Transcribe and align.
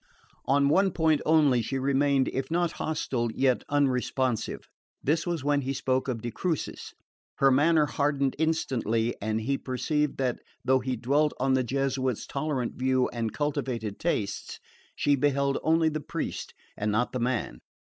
On 0.47 0.67
one 0.67 0.89
point 0.89 1.21
only 1.27 1.61
she 1.61 1.77
remained, 1.77 2.27
if 2.29 2.49
not 2.49 2.71
hostile 2.81 3.31
yet 3.31 3.63
unresponsive. 3.69 4.67
This 5.03 5.27
was 5.27 5.43
when 5.43 5.61
he 5.61 5.73
spoke 5.73 6.07
of 6.07 6.23
de 6.23 6.31
Crucis. 6.31 6.95
Her 7.35 7.51
manner 7.51 7.85
hardened 7.85 8.35
instantly, 8.39 9.15
and 9.21 9.41
he 9.41 9.59
perceived 9.59 10.17
that, 10.17 10.39
though 10.65 10.79
he 10.79 10.95
dwelt 10.95 11.33
on 11.39 11.53
the 11.53 11.63
Jesuit's 11.63 12.25
tolerant 12.25 12.73
view 12.79 13.09
and 13.09 13.31
cultivated 13.31 13.99
tastes, 13.99 14.59
she 14.95 15.15
beheld 15.15 15.59
only 15.61 15.87
the 15.87 16.01
priest 16.01 16.55
and 16.75 16.91
not 16.91 17.11
the 17.11 17.19
man. 17.19 17.59